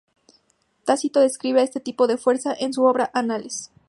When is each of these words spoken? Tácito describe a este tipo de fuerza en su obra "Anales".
Tácito 0.83 1.19
describe 1.19 1.59
a 1.61 1.63
este 1.63 1.79
tipo 1.79 2.07
de 2.07 2.17
fuerza 2.17 2.55
en 2.59 2.73
su 2.73 2.85
obra 2.85 3.11
"Anales". 3.13 3.69